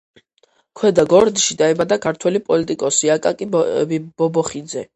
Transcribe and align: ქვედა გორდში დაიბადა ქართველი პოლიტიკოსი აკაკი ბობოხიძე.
ქვედა 0.79 1.03
გორდში 1.11 1.57
დაიბადა 1.59 1.99
ქართველი 2.07 2.43
პოლიტიკოსი 2.49 3.13
აკაკი 3.17 3.51
ბობოხიძე. 3.55 4.87